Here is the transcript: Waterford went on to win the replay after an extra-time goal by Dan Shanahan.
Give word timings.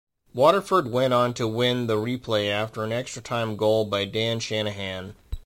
Waterford 0.33 0.91
went 0.91 1.13
on 1.13 1.35
to 1.35 1.47
win 1.47 1.85
the 1.85 1.95
replay 1.97 2.49
after 2.49 2.83
an 2.83 2.91
extra-time 2.91 3.55
goal 3.55 3.85
by 3.85 4.05
Dan 4.05 4.39
Shanahan. 4.39 5.15